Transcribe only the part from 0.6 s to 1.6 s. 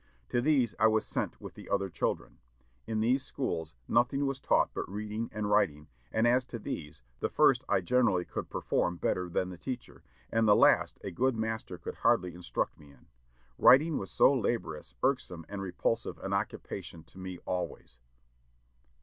I was sent with